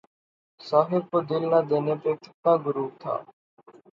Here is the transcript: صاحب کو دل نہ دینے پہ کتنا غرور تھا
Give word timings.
صاحب 0.61 1.03
کو 1.11 1.17
دل 1.29 1.43
نہ 1.51 1.59
دینے 1.69 1.95
پہ 2.01 2.11
کتنا 2.21 2.51
غرور 2.63 2.89
تھا 3.01 3.13